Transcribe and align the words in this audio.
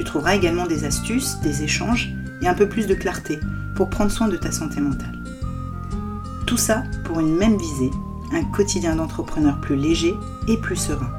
Tu 0.00 0.04
trouveras 0.04 0.34
également 0.34 0.66
des 0.66 0.84
astuces, 0.84 1.40
des 1.40 1.62
échanges 1.62 2.14
et 2.40 2.48
un 2.48 2.54
peu 2.54 2.66
plus 2.66 2.86
de 2.86 2.94
clarté 2.94 3.38
pour 3.76 3.90
prendre 3.90 4.10
soin 4.10 4.28
de 4.28 4.38
ta 4.38 4.50
santé 4.50 4.80
mentale. 4.80 5.22
Tout 6.46 6.56
ça 6.56 6.84
pour 7.04 7.20
une 7.20 7.36
même 7.36 7.58
visée, 7.58 7.90
un 8.32 8.42
quotidien 8.44 8.96
d'entrepreneur 8.96 9.60
plus 9.60 9.76
léger 9.76 10.14
et 10.48 10.56
plus 10.56 10.76
serein. 10.76 11.12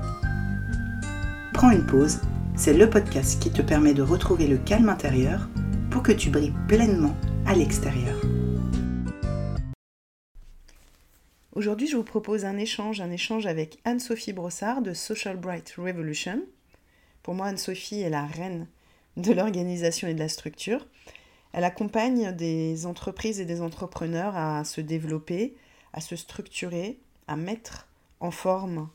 Prends 1.53 1.69
une 1.69 1.85
pause, 1.85 2.21
c'est 2.55 2.73
le 2.73 2.89
podcast 2.89 3.39
qui 3.39 3.51
te 3.51 3.61
permet 3.61 3.93
de 3.93 4.01
retrouver 4.01 4.47
le 4.47 4.57
calme 4.57 4.89
intérieur 4.89 5.47
pour 5.91 6.01
que 6.01 6.11
tu 6.11 6.31
brilles 6.31 6.55
pleinement 6.67 7.15
à 7.45 7.53
l'extérieur. 7.53 8.19
Aujourd'hui, 11.53 11.85
je 11.85 11.97
vous 11.97 12.03
propose 12.03 12.45
un 12.45 12.57
échange, 12.57 12.99
un 12.99 13.11
échange 13.11 13.45
avec 13.45 13.77
Anne-Sophie 13.85 14.33
Brossard 14.33 14.81
de 14.81 14.95
Social 14.95 15.37
Bright 15.37 15.75
Revolution. 15.77 16.41
Pour 17.21 17.35
moi, 17.35 17.45
Anne-Sophie 17.45 18.01
est 18.01 18.09
la 18.09 18.25
reine 18.25 18.65
de 19.17 19.33
l'organisation 19.33 20.07
et 20.07 20.13
de 20.13 20.19
la 20.19 20.29
structure. 20.29 20.87
Elle 21.53 21.63
accompagne 21.63 22.31
des 22.31 22.85
entreprises 22.85 23.39
et 23.39 23.45
des 23.45 23.61
entrepreneurs 23.61 24.35
à 24.37 24.63
se 24.63 24.81
développer, 24.81 25.55
à 25.93 26.01
se 26.01 26.15
structurer, 26.15 26.99
à 27.27 27.35
mettre 27.35 27.87
en 28.19 28.31
forme 28.31 28.89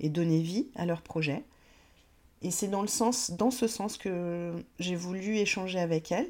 et 0.00 0.08
donner 0.08 0.40
vie 0.40 0.68
à 0.74 0.84
leurs 0.84 1.02
projets. 1.02 1.44
Et 2.42 2.50
c'est 2.50 2.68
dans, 2.68 2.82
le 2.82 2.88
sens, 2.88 3.30
dans 3.30 3.50
ce 3.50 3.66
sens 3.66 3.96
que 3.96 4.52
j'ai 4.78 4.96
voulu 4.96 5.36
échanger 5.36 5.78
avec 5.78 6.10
elle, 6.12 6.28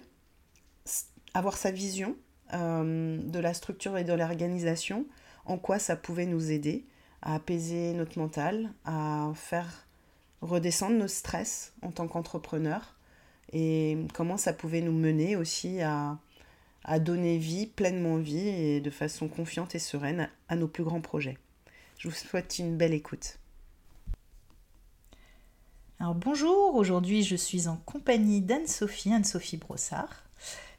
avoir 1.35 1.57
sa 1.57 1.71
vision 1.71 2.17
euh, 2.53 3.19
de 3.19 3.39
la 3.39 3.55
structure 3.55 3.97
et 3.97 4.05
de 4.05 4.13
l'organisation, 4.13 5.07
en 5.47 5.57
quoi 5.57 5.79
ça 5.79 5.97
pouvait 5.97 6.27
nous 6.27 6.51
aider 6.51 6.85
à 7.23 7.37
apaiser 7.37 7.95
notre 7.95 8.19
mental, 8.19 8.73
à 8.85 9.33
faire 9.35 9.87
redescendre 10.43 10.97
nos 10.97 11.09
stress 11.09 11.73
en 11.83 11.91
tant 11.91 12.09
qu'entrepreneur 12.09 12.95
et 13.53 13.99
comment 14.15 14.37
ça 14.37 14.53
pouvait 14.53 14.81
nous 14.81 14.93
mener 14.93 15.37
aussi 15.37 15.81
à, 15.81 16.19
à 16.85 16.99
donner 16.99 17.39
vie, 17.39 17.67
pleinement 17.67 18.17
vie 18.17 18.49
et 18.49 18.81
de 18.81 18.91
façon 18.91 19.29
confiante 19.29 19.75
et 19.75 19.79
sereine 19.79 20.29
à, 20.49 20.57
nos 20.57 20.69
plus 20.69 20.85
grands 20.85 21.01
projets. 21.01 21.39
Je 21.99 22.09
vous 22.09 22.15
souhaite 22.15 22.59
une 22.59 22.77
belle 22.77 22.95
écoute. 22.95 23.39
Alors 26.01 26.15
bonjour, 26.15 26.75
aujourd'hui 26.75 27.23
je 27.23 27.37
suis 27.37 27.69
en 27.69 27.77
compagnie 27.77 28.41
d'Anne-Sophie, 28.41 29.13
Anne-Sophie 29.13 29.57
Brossard, 29.57 30.25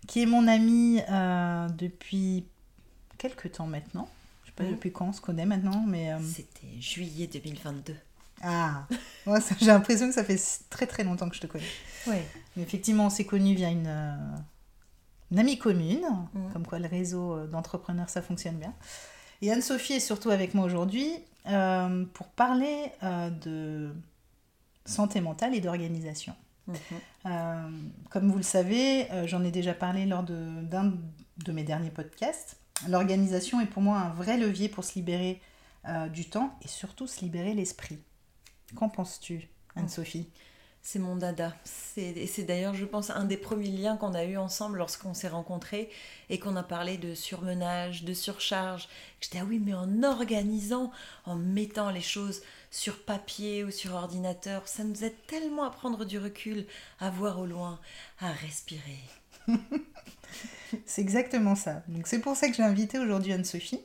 qui 0.08 0.22
est 0.22 0.26
mon 0.26 0.48
amie 0.48 1.02
euh, 1.10 1.70
depuis 1.70 2.46
quelques 3.18 3.54
temps 3.54 3.68
maintenant 3.68 4.10
sais 4.56 4.64
pas 4.64 4.70
depuis 4.70 4.92
quand 4.92 5.08
on 5.08 5.14
se 5.14 5.22
connaît 5.22 5.46
maintenant, 5.46 5.84
mais... 5.88 6.14
Euh, 6.14 6.20
C'était 6.22 6.80
juillet 6.80 7.28
2022. 7.28 7.96
Ah, 8.44 8.88
j'ai 9.60 9.66
l'impression 9.68 10.08
que 10.08 10.14
ça 10.14 10.24
fait 10.24 10.40
très 10.70 10.86
très 10.86 11.04
longtemps 11.04 11.30
que 11.30 11.36
je 11.36 11.42
te 11.42 11.48
connais. 11.48 11.64
Oui. 12.08 12.18
Mais 12.56 12.64
effectivement, 12.64 13.08
on 13.08 13.10
s'est 13.10 13.26
connus 13.26 13.56
via 13.56 13.70
une, 13.70 13.88
euh, 13.88 15.38
amie 15.38 15.58
commune, 15.58 16.06
comme 16.52 16.68
quoi 16.68 16.80
le 16.80 16.88
réseau 16.88 17.34
euh, 17.34 17.48
d'entrepreneurs, 17.48 18.10
ça 18.10 18.22
fonctionne 18.22 18.58
bien. 18.58 18.74
Et 19.42 19.52
Anne-Sophie 19.52 19.94
est 19.94 20.00
surtout 20.00 20.30
avec 20.30 20.54
moi 20.54 20.66
aujourd'hui 20.66 21.12
pour 22.14 22.28
parler 22.28 22.92
de 23.44 23.94
santé 24.86 25.20
mentale 25.20 25.54
et 25.56 25.60
d'organisation. 25.60 26.34
Mhm. 26.66 27.92
comme 28.10 28.32
vous 28.32 28.38
le 28.38 28.44
savez, 28.44 29.08
j'en 29.26 29.44
ai 29.44 29.52
déjà 29.52 29.74
parlé 29.74 30.06
lors 30.06 30.24
d'un 30.24 30.94
de 31.38 31.52
mes 31.52 31.64
derniers 31.64 31.90
podcasts. 31.90 32.58
L'organisation 32.88 33.62
est 33.62 33.66
pour 33.66 33.82
moi 33.82 33.98
un 33.98 34.10
vrai 34.10 34.38
levier 34.38 34.70
pour 34.70 34.84
se 34.84 34.96
libérer 34.96 35.42
euh, 35.88 36.08
du 36.08 36.26
temps 36.26 36.58
et 36.64 36.68
surtout 36.68 37.08
se 37.08 37.22
libérer 37.22 37.54
l'esprit. 37.54 38.00
Qu'en 38.76 38.90
penses-tu, 38.90 39.50
Anne-Sophie 39.76 40.30
c'est 40.86 41.00
mon 41.00 41.16
dada. 41.16 41.56
C'est 41.64 42.44
d'ailleurs, 42.44 42.76
je 42.76 42.84
pense, 42.84 43.10
un 43.10 43.24
des 43.24 43.38
premiers 43.38 43.70
liens 43.70 43.96
qu'on 43.96 44.14
a 44.14 44.26
eu 44.26 44.36
ensemble 44.36 44.78
lorsqu'on 44.78 45.14
s'est 45.14 45.30
rencontrés 45.30 45.90
et 46.30 46.40
qu'on 46.40 46.58
a 46.58 46.62
parlé 46.62 46.98
de 46.98 47.16
surmenage, 47.16 48.04
de 48.04 48.14
surcharge. 48.14 48.90
J'étais, 49.22 49.40
ah 49.40 49.46
oui, 49.48 49.62
mais 49.64 49.74
en 49.74 50.04
organisant, 50.04 50.92
en 51.26 51.36
mettant 51.36 51.90
les 51.90 52.02
choses 52.02 52.42
sur 52.70 53.02
papier 53.06 53.64
ou 53.64 53.72
sur 53.72 53.94
ordinateur, 53.94 54.68
ça 54.68 54.84
nous 54.84 55.06
aide 55.06 55.16
tellement 55.26 55.64
à 55.64 55.70
prendre 55.70 56.04
du 56.04 56.20
recul, 56.20 56.68
à 57.00 57.10
voir 57.10 57.40
au 57.40 57.46
loin, 57.46 57.80
à 58.20 58.34
respirer. 58.34 59.00
c'est 60.86 61.02
exactement 61.02 61.56
ça. 61.56 61.82
Donc 61.88 62.08
c'est 62.08 62.20
pour 62.20 62.36
ça 62.36 62.50
que 62.50 62.56
j'ai 62.56 62.64
invité 62.64 63.00
aujourd'hui 63.00 63.32
Anne-Sophie. 63.32 63.80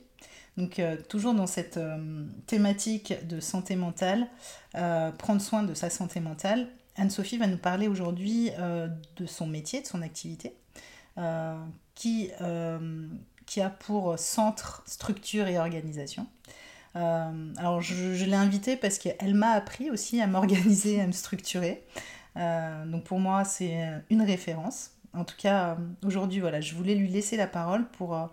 Donc 0.57 0.79
euh, 0.79 0.97
toujours 1.07 1.33
dans 1.33 1.47
cette 1.47 1.77
euh, 1.77 2.25
thématique 2.45 3.13
de 3.27 3.39
santé 3.39 3.75
mentale, 3.75 4.27
euh, 4.75 5.11
prendre 5.11 5.41
soin 5.41 5.63
de 5.63 5.73
sa 5.73 5.89
santé 5.89 6.19
mentale, 6.19 6.67
Anne-Sophie 6.97 7.37
va 7.37 7.47
nous 7.47 7.57
parler 7.57 7.87
aujourd'hui 7.87 8.51
de 9.15 9.25
son 9.25 9.47
métier, 9.47 9.81
de 9.81 9.87
son 9.87 10.01
activité, 10.01 10.53
qui, 11.95 12.29
a 12.41 13.69
pour 13.69 14.19
centre 14.19 14.83
structure 14.85 15.47
et 15.47 15.57
organisation. 15.57 16.27
alors 16.95 17.79
je, 17.79 18.15
je 18.15 18.25
l'ai 18.25 18.35
invitée 18.35 18.75
parce 18.75 18.97
qu'elle 18.97 19.33
m'a 19.33 19.51
appris 19.51 19.89
aussi 19.89 20.19
à 20.19 20.27
m'organiser, 20.27 20.99
à 20.99 21.07
me 21.07 21.13
structurer. 21.13 21.85
donc 22.35 23.05
pour 23.05 23.19
moi 23.19 23.45
c'est 23.45 23.81
une 24.09 24.21
référence. 24.21 24.91
En 25.13 25.23
tout 25.23 25.37
cas, 25.37 25.77
aujourd'hui, 26.05 26.41
voilà, 26.41 26.59
je 26.59 26.75
voulais 26.75 26.95
lui 26.95 27.07
laisser 27.07 27.37
la 27.37 27.47
parole 27.47 27.87
pour, 27.91 28.29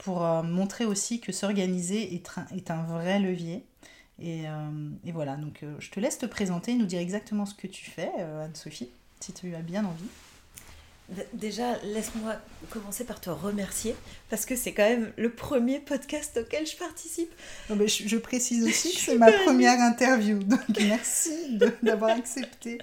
pour 0.00 0.24
euh, 0.24 0.42
montrer 0.42 0.84
aussi 0.84 1.20
que 1.20 1.32
s'organiser 1.32 2.14
est, 2.14 2.26
est, 2.54 2.70
un 2.70 2.82
vrai 2.84 3.20
levier. 3.20 3.64
Et, 4.22 4.42
et 5.06 5.12
voilà, 5.12 5.36
donc 5.36 5.64
je 5.78 5.90
te 5.90 5.98
laisse 5.98 6.18
te 6.18 6.26
présenter 6.26 6.72
et 6.72 6.74
nous 6.74 6.84
dire 6.84 7.00
exactement 7.00 7.46
ce 7.46 7.54
que 7.54 7.66
tu 7.66 7.90
fais, 7.90 8.10
Anne-Sophie, 8.44 8.90
si 9.18 9.32
tu 9.32 9.54
as 9.54 9.62
bien 9.62 9.82
envie. 9.82 10.10
Déjà, 11.32 11.76
laisse-moi 11.82 12.36
commencer 12.70 13.04
par 13.04 13.20
te 13.20 13.30
remercier 13.30 13.96
parce 14.28 14.46
que 14.46 14.54
c'est 14.54 14.72
quand 14.72 14.88
même 14.88 15.12
le 15.16 15.32
premier 15.32 15.80
podcast 15.80 16.38
auquel 16.40 16.66
je 16.66 16.76
participe. 16.76 17.32
Non, 17.68 17.74
mais 17.74 17.88
je, 17.88 18.16
précise 18.16 18.64
aussi 18.64 18.94
que 18.94 19.00
c'est 19.00 19.18
ma 19.18 19.32
première 19.32 19.80
interview, 19.80 20.38
donc 20.38 20.60
merci 20.80 21.58
d'avoir 21.82 22.16
accepté 22.16 22.78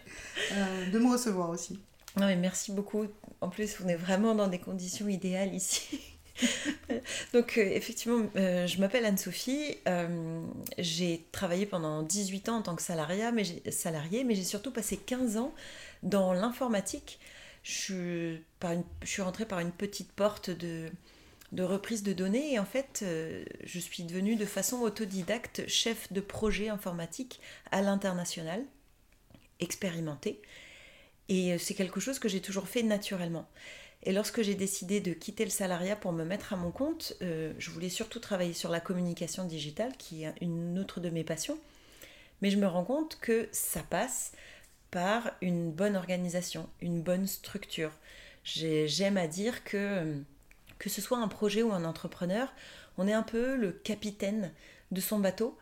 de 0.92 1.00
me 1.00 1.10
recevoir 1.10 1.50
aussi. 1.50 1.80
Non, 2.18 2.26
mais 2.26 2.36
merci 2.36 2.72
beaucoup. 2.72 3.06
En 3.40 3.50
plus, 3.50 3.78
on 3.84 3.88
est 3.88 3.96
vraiment 3.96 4.36
dans 4.36 4.48
des 4.48 4.60
conditions 4.60 5.08
idéales 5.08 5.54
ici. 5.54 6.00
Donc, 7.34 7.58
euh, 7.58 7.62
effectivement, 7.62 8.28
euh, 8.36 8.68
je 8.68 8.80
m'appelle 8.80 9.06
Anne-Sophie. 9.06 9.78
Euh, 9.88 10.42
j'ai 10.78 11.26
travaillé 11.32 11.66
pendant 11.66 12.04
18 12.04 12.50
ans 12.50 12.58
en 12.58 12.62
tant 12.62 12.76
que 12.76 12.82
salarié, 12.82 13.32
mais 13.32 13.44
j'ai, 13.44 13.72
salarié, 13.72 14.24
mais 14.24 14.36
j'ai 14.36 14.44
surtout 14.44 14.72
passé 14.72 14.98
15 14.98 15.38
ans 15.38 15.54
dans 16.04 16.34
l'informatique. 16.34 17.20
Je, 17.64 18.38
suis 19.04 19.22
rentrée 19.22 19.46
par 19.46 19.60
une 19.60 19.72
petite 19.72 20.12
porte 20.12 20.50
de, 20.50 20.90
reprise 21.60 22.04
de 22.04 22.14
données 22.14 22.54
et 22.54 22.60
en 22.60 22.66
fait, 22.66 23.04
je 23.64 23.80
suis 23.80 24.04
devenue 24.04 24.38
de 24.38 24.46
façon 24.46 24.78
autodidacte 24.78 25.68
chef 25.68 26.12
de 26.14 26.22
projet 26.22 26.70
informatique 26.70 27.42
à 27.72 27.82
l'international, 27.82 28.64
expérimenté. 29.60 30.42
Et 31.28 31.58
c'est 31.58 31.74
quelque 31.74 32.00
chose 32.00 32.20
que 32.20 32.30
j'ai 32.30 32.40
toujours 32.40 32.70
fait 32.70 32.84
naturellement. 32.84 33.50
Et 34.08 34.14
lorsque 34.14 34.42
j'ai 34.42 34.56
décidé 34.56 35.02
de 35.02 35.12
quitter 35.12 35.44
le 35.44 35.52
salariat 35.52 35.98
pour 35.98 36.14
me 36.14 36.24
mettre 36.24 36.54
à 36.54 36.56
mon 36.56 36.72
compte, 36.72 37.18
euh, 37.22 37.52
je 37.60 37.70
voulais 37.72 37.90
surtout 37.90 38.22
travailler 38.22 38.54
sur 38.54 38.70
la 38.70 38.80
communication 38.80 39.44
digitale, 39.44 39.92
qui 39.98 40.24
est 40.24 40.34
une 40.40 40.80
autre 40.80 41.02
de 41.02 41.10
mes 41.10 41.26
passions. 41.26 41.60
Mais 42.42 42.50
je 42.50 42.56
me 42.56 42.68
rends 42.68 42.86
compte 42.86 43.18
que 43.20 43.50
ça 43.52 43.84
passe 43.84 44.32
par 44.92 45.34
une 45.42 45.74
bonne 45.74 45.98
organisation, 45.98 46.70
une 46.80 47.02
bonne 47.02 47.28
structure. 47.28 47.92
J'aime 48.46 49.18
à 49.18 49.28
dire 49.28 49.66
que, 49.66 49.76
euh, 49.76 50.16
que 50.80 50.90
ce 50.90 51.02
soit 51.02 51.18
un 51.18 51.28
projet 51.28 51.62
ou 51.62 51.74
un 51.74 51.84
entrepreneur, 51.84 52.48
on 52.98 53.10
est 53.10 53.14
un 53.14 53.24
peu 53.24 53.58
le 53.58 53.74
capitaine 53.74 54.54
de 54.92 55.02
son 55.02 55.20
bateau. 55.20 55.58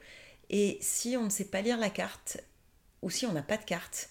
Et 0.52 0.78
si 0.82 1.18
on 1.18 1.24
ne 1.24 1.30
sait 1.32 1.46
pas 1.46 1.64
lire 1.64 1.80
la 1.80 1.90
carte, 1.90 2.38
ou 3.02 3.10
si 3.10 3.26
on 3.26 3.34
n'a 3.34 3.42
pas 3.42 3.58
de 3.58 3.66
carte, 3.66 4.08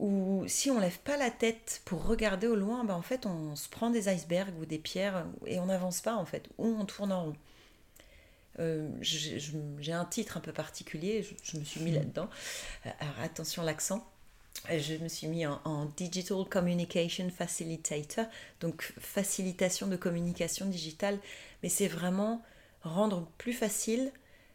ou 0.00 0.44
si 0.48 0.70
on 0.70 0.80
lève 0.80 0.98
pas 1.00 1.18
la 1.18 1.30
tête 1.30 1.82
pour 1.84 2.06
regarder 2.06 2.46
au 2.46 2.56
loin, 2.56 2.84
ben 2.84 2.94
en 2.94 3.02
fait 3.02 3.26
on 3.26 3.54
se 3.54 3.68
prend 3.68 3.90
des 3.90 4.08
icebergs 4.08 4.58
ou 4.58 4.64
des 4.64 4.78
pierres 4.78 5.26
et 5.46 5.60
on 5.60 5.66
n'avance 5.66 6.00
pas 6.00 6.16
en 6.16 6.24
fait, 6.24 6.48
ou 6.56 6.66
on 6.66 6.86
tourne 6.86 7.12
en 7.12 7.24
rond. 7.24 7.36
Euh, 8.58 8.88
j'ai 9.02 9.92
un 9.92 10.06
titre 10.06 10.38
un 10.38 10.40
peu 10.40 10.52
particulier, 10.52 11.26
je, 11.42 11.58
me 11.58 11.64
suis 11.64 11.80
mis 11.80 11.92
hmm. 11.92 11.96
là-dedans. 11.96 12.30
Alors 12.98 13.20
attention 13.22 13.62
l'accent. 13.62 14.10
je 14.70 14.94
me 14.94 15.08
suis 15.08 15.26
mis 15.26 15.44
en, 15.46 15.84
Digital 15.96 16.44
Communication 16.48 17.28
Facilitator, 17.28 18.24
donc 18.60 18.94
facilitation 18.98 19.86
de 19.86 19.96
communication 19.96 20.64
digitale. 20.64 21.18
Mais 21.62 21.68
c'est 21.68 21.88
vraiment 21.88 22.42
rendre 22.82 23.26
plus 23.36 23.52
facile 23.52 24.12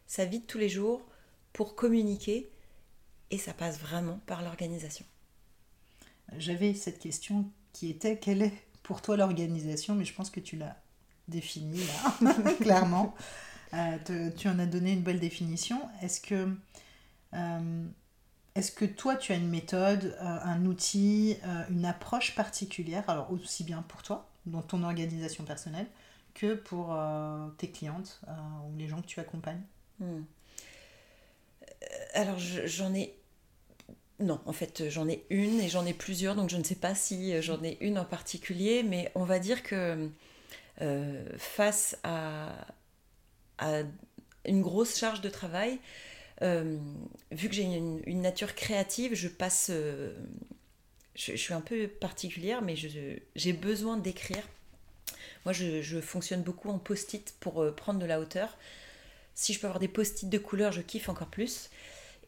sa 0.08 0.24
vie 0.24 0.40
de 0.40 0.46
tous 0.46 0.58
les 0.58 0.68
jours 0.68 1.02
pour 1.52 1.76
communiquer 1.76 2.50
et 3.30 3.38
ça 3.38 3.52
passe 3.52 3.78
vraiment 3.78 4.20
par 4.26 4.42
l'organisation. 4.42 5.06
J'avais 6.38 6.74
cette 6.74 6.98
question 6.98 7.50
qui 7.72 7.90
était 7.90 8.18
quelle 8.18 8.42
est 8.42 8.52
pour 8.82 9.02
toi 9.02 9.16
l'organisation, 9.16 9.94
mais 9.94 10.04
je 10.04 10.14
pense 10.14 10.30
que 10.30 10.40
tu 10.40 10.56
l'as 10.56 10.76
définie 11.28 11.82
là, 12.22 12.34
clairement. 12.60 13.14
Euh, 13.74 14.30
tu 14.36 14.48
en 14.48 14.58
as 14.58 14.66
donné 14.66 14.92
une 14.92 15.02
belle 15.02 15.18
définition. 15.20 15.80
Est-ce 16.00 16.20
que, 16.20 16.56
euh, 17.34 17.84
est-ce 18.54 18.72
que 18.72 18.84
toi, 18.84 19.16
tu 19.16 19.32
as 19.32 19.36
une 19.36 19.48
méthode, 19.48 20.16
euh, 20.20 20.38
un 20.42 20.64
outil, 20.66 21.36
une 21.70 21.84
approche 21.84 22.34
particulière, 22.34 23.04
alors 23.08 23.30
aussi 23.32 23.64
bien 23.64 23.82
pour 23.82 24.02
toi, 24.02 24.28
dans 24.46 24.62
ton 24.62 24.82
organisation 24.82 25.44
personnelle, 25.44 25.86
que 26.34 26.54
pour 26.54 26.96
tes 27.58 27.70
clientes 27.70 28.20
ou 28.68 28.76
les 28.76 28.88
gens 28.88 29.00
que 29.00 29.06
tu 29.06 29.20
accompagnes? 29.20 29.62
Hmm. 30.00 30.22
Alors, 32.14 32.38
j'en 32.38 32.94
ai 32.94 33.18
non, 34.18 34.40
en 34.46 34.52
fait, 34.52 34.88
j'en 34.88 35.08
ai 35.08 35.24
une 35.30 35.60
et 35.60 35.68
j'en 35.68 35.84
ai 35.84 35.92
plusieurs, 35.92 36.34
donc 36.34 36.48
je 36.50 36.56
ne 36.56 36.64
sais 36.64 36.74
pas 36.74 36.94
si 36.94 37.40
j'en 37.42 37.62
ai 37.62 37.76
une 37.80 37.98
en 37.98 38.04
particulier, 38.04 38.82
mais 38.82 39.10
on 39.14 39.24
va 39.24 39.38
dire 39.38 39.62
que 39.62 40.08
face 41.36 41.98
à, 42.02 42.54
une 44.46 44.62
grosse 44.62 44.96
charge 44.96 45.20
de 45.20 45.28
travail. 45.28 45.78
Euh, 46.42 46.76
vu 47.32 47.48
que 47.48 47.54
j'ai 47.54 47.62
une, 47.62 48.20
nature 48.20 48.54
créative, 48.54 49.14
je 49.14 49.28
passe. 49.28 49.68
Euh, 49.70 50.14
je, 51.14 51.34
suis 51.34 51.54
un 51.54 51.60
peu 51.60 51.88
particulière, 51.88 52.62
mais 52.62 52.76
j'ai 52.76 53.52
besoin 53.52 53.96
d'écrire. 53.96 54.46
Moi, 55.44 55.52
je, 55.52 56.00
fonctionne 56.00 56.42
beaucoup 56.42 56.70
en 56.70 56.78
post-it 56.78 57.34
pour 57.40 57.62
euh, 57.62 57.72
prendre 57.72 57.98
de 57.98 58.06
la 58.06 58.20
hauteur. 58.20 58.56
Si 59.34 59.52
je 59.52 59.60
peux 59.60 59.66
avoir 59.66 59.80
des 59.80 59.88
post-it 59.88 60.28
de 60.28 60.38
couleur, 60.38 60.72
je 60.72 60.80
kiffe 60.80 61.08
encore 61.08 61.28
plus. 61.28 61.70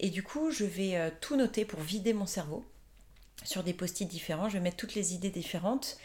Et 0.01 0.11
du 0.11 0.23
coup, 0.23 0.51
je 0.51 0.65
vais 0.65 1.13
tout 1.21 1.37
noter 1.37 1.65
pour 1.65 1.81
vider 1.81 2.13
mon 2.13 2.27
cerveau 2.27 2.65
sur 3.45 3.63
des 3.63 3.73
post-it 3.75 4.09
différents. 4.09 4.49
Je 4.49 4.55
vais 4.55 4.63
mettre 4.63 4.77
toutes 4.77 4.95
les 4.95 5.15
idées 5.15 5.31
différentes. 5.31 5.99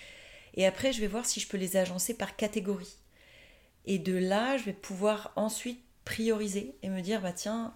Et 0.55 0.65
après, 0.65 0.93
je 0.93 1.01
vais 1.01 1.07
voir 1.07 1.25
si 1.25 1.39
je 1.39 1.47
peux 1.47 1.57
les 1.57 1.77
agencer 1.77 2.13
par 2.13 2.35
catégorie. 2.35 2.97
Et 3.85 3.99
de 3.99 4.15
là, 4.15 4.57
je 4.57 4.63
vais 4.63 4.73
pouvoir 4.73 5.31
ensuite 5.35 5.83
prioriser 6.05 6.75
et 6.83 6.89
me 6.89 7.01
dire, 7.01 7.21
bah 7.21 7.33
tiens, 7.33 7.73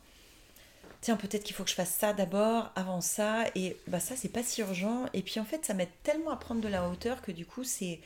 tiens, 1.01 1.17
peut-être 1.17 1.43
qu'il 1.43 1.55
faut 1.55 1.63
que 1.63 1.69
je 1.69 1.75
fasse 1.75 1.93
ça 1.93 2.13
d'abord, 2.13 2.71
avant 2.75 3.01
ça, 3.01 3.45
et 3.55 3.77
bah 3.87 3.99
ça, 3.99 4.15
c'est 4.15 4.29
pas 4.29 4.43
si 4.43 4.61
urgent. 4.61 5.05
Et 5.13 5.21
puis 5.21 5.39
en 5.39 5.45
fait, 5.45 5.65
ça 5.65 5.73
m'aide 5.73 5.89
tellement 6.03 6.31
à 6.31 6.37
prendre 6.37 6.61
de 6.61 6.67
la 6.67 6.87
hauteur 6.87 7.21
que 7.21 7.31
du 7.31 7.45
coup, 7.45 7.63
c'est, 7.63 7.99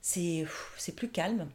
c'est 0.00 0.46
plus 0.96 1.10
calme. 1.10 1.48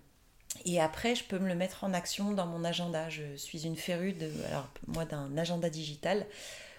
Et 0.66 0.82
après, 0.82 1.16
je 1.16 1.24
peux 1.24 1.40
me 1.40 1.48
le 1.48 1.56
mettre 1.56 1.84
en 1.84 1.94
action 1.94 2.32
dans 2.32 2.46
mon 2.46 2.64
agenda. 2.64 3.10
Je 3.10 3.36
suis 3.36 3.66
une 3.66 3.76
férue 3.76 4.14
de, 4.14 4.32
alors 4.50 4.70
moi, 4.88 5.06
d'un 5.06 5.38
agenda 5.38 5.70
digital 5.70 6.26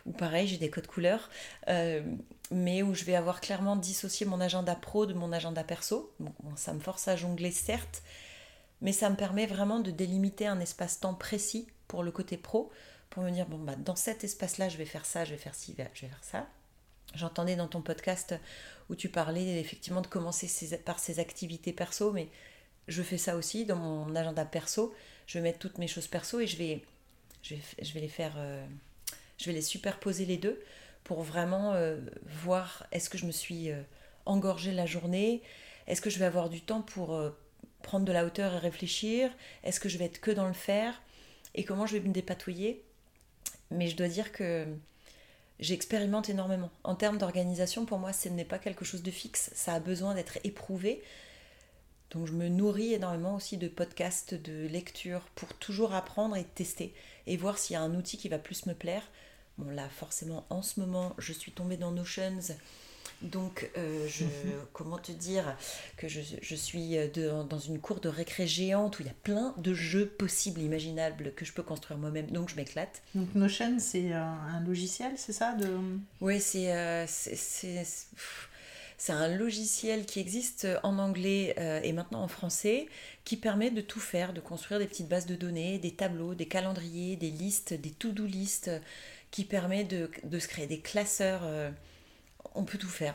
où 0.07 0.13
pareil, 0.13 0.47
j'ai 0.47 0.57
des 0.57 0.71
codes 0.71 0.87
couleurs, 0.87 1.29
euh, 1.69 2.03
mais 2.51 2.83
où 2.83 2.95
je 2.95 3.05
vais 3.05 3.15
avoir 3.15 3.41
clairement 3.41 3.77
dissocié 3.77 4.27
mon 4.27 4.41
agenda 4.41 4.75
pro 4.75 5.07
de 5.07 5.13
mon 5.13 5.33
agenda 5.33 5.63
perso. 5.65 6.13
Ça 6.57 6.73
me 6.73 6.81
force 6.81 7.09
à 7.09 7.17
jongler, 7.17 7.51
certes, 7.51 8.03
mais 8.81 8.93
ça 8.93 9.11
me 9.11 9.17
permet 9.17 9.47
vraiment 9.47 9.81
de 9.81 9.91
délimiter 9.91 10.47
un 10.47 10.61
espace-temps 10.61 11.15
précis 11.15 11.69
pour 11.89 12.03
le 12.03 12.11
côté 12.11 12.37
pro, 12.37 12.71
pour 13.11 13.23
me 13.23 13.31
dire, 13.31 13.47
bon, 13.47 13.59
bah, 13.59 13.77
dans 13.77 13.97
cet 13.97 14.25
espace-là, 14.25 14.69
je 14.69 14.79
vais 14.79 14.87
faire 14.87 15.05
ça, 15.05 15.25
je 15.25 15.33
vais 15.33 15.39
faire 15.39 15.55
ci, 15.55 15.75
je 15.77 16.01
vais 16.03 16.09
faire 16.09 16.25
ça. 16.25 16.47
J'entendais 17.15 17.57
dans 17.57 17.69
ton 17.69 17.81
podcast 17.81 18.35
où 18.91 18.95
tu 18.95 19.09
parlais 19.09 19.61
effectivement 19.61 20.03
de 20.03 20.07
commencer 20.07 20.49
par 20.85 20.99
ces 20.99 21.21
activités 21.21 21.73
perso, 21.73 22.13
mais 22.13 22.29
je 22.89 23.03
fais 23.03 23.19
ça 23.19 23.37
aussi 23.37 23.65
dans 23.65 23.77
mon 23.77 24.15
agenda 24.17 24.45
perso. 24.45 24.95
Je 25.27 25.39
vais 25.39 25.43
mettre 25.43 25.59
toutes 25.59 25.79
mes 25.79 25.87
choses 25.87 26.07
perso 26.07 26.41
et 26.41 26.47
je 26.47 26.57
vais, 26.57 26.83
je 27.43 27.55
vais, 27.55 28.01
les 28.01 28.09
faire, 28.09 28.35
euh, 28.39 28.67
je 29.39 29.47
vais 29.47 29.53
les 29.53 29.63
superposer 29.63 30.25
les 30.25 30.39
deux 30.39 30.61
pour 31.05 31.23
vraiment 31.23 31.75
euh, 31.75 31.99
voir 32.43 32.87
est-ce 32.93 33.11
que 33.11 33.19
je 33.19 33.27
me 33.27 33.33
suis 33.33 33.71
euh, 33.71 33.81
engorgée 34.27 34.73
la 34.73 34.87
journée, 34.87 35.43
est-ce 35.87 36.01
que 36.01 36.11
je 36.11 36.19
vais 36.19 36.25
avoir 36.25 36.49
du 36.49 36.61
temps 36.61 36.83
pour 36.83 37.19
prendre 37.83 38.05
de 38.05 38.13
la 38.13 38.25
hauteur 38.25 38.55
et 38.55 38.59
réfléchir 38.59 39.31
Est-ce 39.65 39.81
que 39.81 39.89
je 39.89 39.97
vais 39.97 40.07
être 40.07 40.21
que 40.21 40.31
dans 40.31 40.47
le 40.47 40.55
faire 40.55 41.01
Et 41.55 41.65
comment 41.65 41.87
je 41.87 41.97
vais 41.97 42.07
me 42.07 42.13
dépatouiller 42.13 42.83
Mais 43.71 43.89
je 43.89 43.97
dois 43.97 44.09
dire 44.09 44.33
que 44.33 44.67
j'expérimente 45.61 46.29
énormément. 46.29 46.71
En 46.85 46.95
termes 46.95 47.17
d'organisation, 47.17 47.87
pour 47.87 47.99
moi, 47.99 48.13
ce 48.13 48.29
n'est 48.29 48.45
pas 48.45 48.59
quelque 48.59 48.85
chose 48.85 49.03
de 49.03 49.11
fixe. 49.11 49.51
Ça 49.55 49.75
a 49.75 49.81
besoin 49.81 50.15
d'être 50.15 50.39
éprouvé. 50.45 51.03
Donc 52.11 52.27
je 52.27 52.33
me 52.33 52.49
nourris 52.49 52.95
énormément 52.95 53.35
aussi 53.35 53.57
de 53.57 53.69
podcasts, 53.69 54.35
de 54.35 54.67
lectures, 54.67 55.23
pour 55.35 55.53
toujours 55.55 55.95
apprendre 55.95 56.37
et 56.37 56.45
tester 56.45 56.95
et 57.27 57.37
voir 57.37 57.59
s'il 57.59 57.75
y 57.75 57.77
a 57.77 57.83
un 57.83 57.95
outil 57.95 58.17
qui 58.17 58.29
va 58.29 58.39
plus 58.39 58.67
me 58.67 58.75
plaire. 58.75 59.03
Bon 59.59 59.71
là, 59.71 59.89
forcément, 59.89 60.47
en 60.51 60.63
ce 60.63 60.81
moment, 60.81 61.15
je 61.19 61.33
suis 61.33 61.53
tombée 61.53 61.77
dans 61.77 61.91
Notions 61.91 62.41
donc, 63.23 63.69
euh, 63.77 64.07
je, 64.09 64.25
mhm. 64.25 64.31
comment 64.73 64.99
te 64.99 65.13
dire 65.13 65.57
que 65.97 66.09
je, 66.09 66.55
suis 66.55 66.97
euh, 66.97 67.09
dans 67.45 67.59
une 67.59 67.81
cour 67.81 68.01
de 68.01 68.09
récré 68.09 68.47
géante 68.47 68.99
où 68.99 69.03
il 69.03 69.07
y 69.07 69.11
a 69.11 69.15
plein 69.23 69.55
de 69.59 69.75
jeux 69.75 70.07
possibles, 70.07 70.61
imaginables 70.61 71.33
que 71.35 71.45
je 71.45 71.53
peux 71.53 71.63
construire 71.63 71.99
moi-même. 71.99 72.27
Donc, 72.31 72.49
je 72.49 72.57
m'éclate. 72.57 73.03
Donc, 73.15 73.35
Notion, 73.35 73.79
c'est 73.79 74.13
un, 74.13 74.61
logiciel, 74.67 75.13
c'est 75.17 75.33
ça 75.33 75.55
de... 75.55 75.69
Oui, 76.21 76.41
euh, 76.57 77.07
c'est 78.99 79.13
un 79.13 79.29
logiciel 79.29 80.05
qui 80.05 80.21
existe 80.21 80.67
en 80.83 80.99
anglais 80.99 81.55
et 81.85 81.93
maintenant 81.93 82.23
en 82.23 82.29
français 82.29 82.89
qui 83.25 83.37
permet 83.37 83.71
de 83.71 83.81
tout 83.81 84.01
faire, 84.01 84.33
de 84.33 84.41
construire 84.41 84.81
des 84.81 84.87
petites 84.87 85.09
bases 85.09 85.27
de 85.27 85.37
données, 85.37 85.79
des 85.79 85.95
tableaux, 85.95 86.35
des 86.35 86.47
calendriers, 86.47 87.17
des 87.17 87.31
listes, 87.31 87.75
des 87.75 87.91
to-do 87.91 88.27
listes, 88.27 88.71
qui 89.31 89.45
permet 89.45 89.85
de, 89.85 90.11
se 90.39 90.49
créer 90.49 90.67
des 90.67 90.81
classeurs 90.81 91.43
on 92.55 92.65
peut 92.65 92.79
tout 92.79 92.89
faire. 92.89 93.15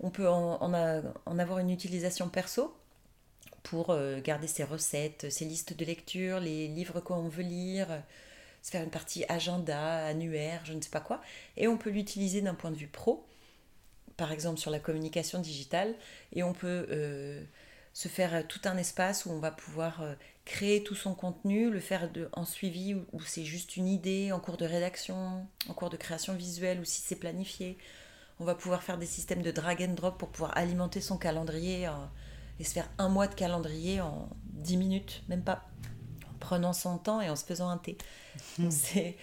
On, 0.00 0.10
peut 0.10 0.28
en, 0.28 0.72
avoir 0.72 1.58
une 1.58 1.70
utilisation 1.70 2.28
perso 2.28 2.74
pour 3.62 3.90
euh, 3.90 4.20
garder 4.20 4.48
ses 4.48 4.64
recettes, 4.64 5.30
ses 5.30 5.44
listes 5.44 5.76
de 5.76 5.84
lecture, 5.84 6.40
les 6.40 6.66
livres 6.68 7.00
qu'on 7.00 7.28
veut 7.28 7.44
lire, 7.44 8.02
se 8.62 8.70
faire 8.70 8.82
une 8.82 8.90
partie 8.90 9.24
agenda, 9.28 10.06
annuaire, 10.06 10.62
je 10.64 10.72
ne 10.72 10.80
sais 10.80 10.90
pas 10.90 11.00
quoi. 11.00 11.20
Et 11.56 11.68
on 11.68 11.76
peut 11.76 11.90
l'utiliser 11.90 12.40
d'un 12.40 12.54
point 12.54 12.70
de 12.70 12.76
vue 12.76 12.88
pro, 12.88 13.24
par 14.16 14.32
exemple 14.32 14.58
sur 14.58 14.70
la 14.70 14.78
communication 14.78 15.40
digitale, 15.40 15.94
et 16.32 16.42
on 16.42 16.52
peut 16.52 16.86
euh, 16.90 17.42
se 17.92 18.08
faire 18.08 18.46
tout 18.46 18.60
un 18.64 18.76
espace 18.76 19.26
où 19.26 19.30
on 19.30 19.38
va 19.38 19.50
pouvoir 19.50 20.02
euh, 20.02 20.14
créer 20.44 20.82
tout 20.82 20.94
son 20.94 21.14
contenu, 21.14 21.70
le 21.70 21.80
faire 21.80 22.10
de, 22.10 22.28
en 22.32 22.44
suivi 22.44 22.94
où 22.94 23.20
c'est 23.20 23.44
juste 23.44 23.76
une 23.76 23.88
idée, 23.88 24.32
en 24.32 24.40
cours 24.40 24.56
de 24.56 24.64
rédaction, 24.64 25.46
en 25.68 25.74
cours 25.74 25.90
de 25.90 25.96
création 25.96 26.34
visuelle, 26.34 26.80
ou 26.80 26.84
si 26.84 27.00
c'est 27.00 27.16
planifié, 27.16 27.78
on 28.40 28.44
va 28.44 28.54
pouvoir 28.54 28.82
faire 28.82 28.98
des 28.98 29.06
systèmes 29.06 29.42
de 29.42 29.50
drag 29.50 29.82
and 29.82 29.94
drop 29.94 30.18
pour 30.18 30.30
pouvoir 30.30 30.56
alimenter 30.56 31.00
son 31.00 31.16
calendrier 31.16 31.86
euh, 31.86 31.92
et 32.58 32.64
se 32.64 32.72
faire 32.72 32.88
un 32.98 33.08
mois 33.08 33.28
de 33.28 33.34
calendrier 33.34 34.00
en 34.00 34.28
10 34.44 34.76
minutes, 34.76 35.22
même 35.28 35.42
pas, 35.42 35.64
en 36.28 36.38
prenant 36.38 36.72
son 36.72 36.98
temps 36.98 37.20
et 37.20 37.30
en 37.30 37.36
se 37.36 37.44
faisant 37.44 37.68
un 37.68 37.78
thé. 37.78 37.98
Hmm. 38.58 38.70
c'est, 38.70 39.16